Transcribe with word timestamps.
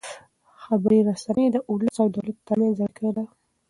خبري 0.63 0.99
رسنۍ 1.07 1.47
د 1.51 1.57
ولس 1.71 1.95
او 2.01 2.07
دولت 2.15 2.37
ترمنځ 2.47 2.75
اړیکه 2.85 3.09
ده. 3.17 3.23